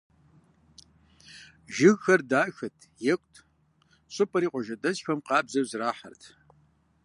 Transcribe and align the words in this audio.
Жыгхэр 1.75 2.21
дахэт, 2.29 2.77
екӏут, 3.13 3.35
щӏыпӏэри 4.13 4.47
къуажэдэсхэм 4.51 5.19
къабзэу 5.27 5.65
зэрахьэрт. 5.69 6.23